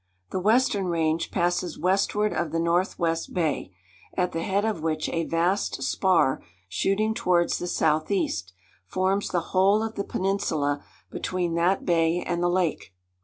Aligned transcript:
The 0.31 0.39
western 0.39 0.87
range 0.87 1.29
passes 1.29 1.77
westward 1.77 2.33
of 2.33 2.51
the 2.51 2.57
north 2.59 2.97
west 2.97 3.35
bay, 3.35 3.71
at 4.17 4.31
the 4.31 4.41
head 4.41 4.65
of 4.65 4.81
which 4.81 5.07
a 5.09 5.25
vast 5.25 5.83
spar, 5.83 6.41
shooting 6.67 7.13
towards 7.13 7.59
the 7.59 7.67
south 7.67 8.09
east, 8.09 8.51
forms 8.87 9.29
the 9.29 9.39
whole 9.53 9.83
of 9.83 9.93
the 9.93 10.03
peninsula 10.03 10.83
between 11.11 11.53
that 11.53 11.85
bay 11.85 12.23
and 12.23 12.41
the 12.41 12.49
lake. 12.49 12.95